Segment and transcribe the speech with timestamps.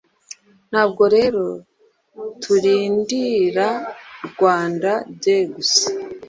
[0.69, 1.43] Ntabwo rero
[2.41, 3.67] turindira
[4.27, 5.85] Rwannda Day gusa